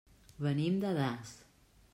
Venim 0.45 0.79
de 0.85 0.95
Das. 1.01 1.37